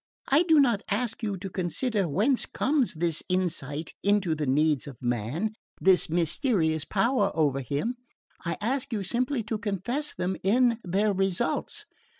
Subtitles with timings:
[0.29, 4.97] I do not ask you to consider whence comes this insight into the needs of
[4.99, 7.97] man, this mysterious power over him;
[8.43, 11.85] I ask you simply to confess them in their results.